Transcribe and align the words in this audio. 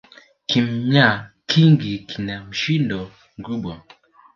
Kimya 0.45 1.31
kingi 1.49 1.93
kina 2.09 2.35
mshindo 2.47 2.99
mkubwa 3.37 3.73